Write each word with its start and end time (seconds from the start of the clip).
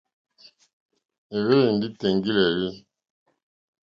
Éhwélì 1.37 1.69
ndí 1.75 1.87
tèŋɡílǃélí. 1.99 2.69